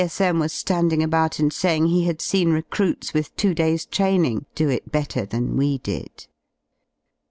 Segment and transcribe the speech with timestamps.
[0.01, 0.39] C.S.M.
[0.39, 4.91] was Ending about and saying he had seen recruits with two days* training do it
[4.91, 6.25] better than we did.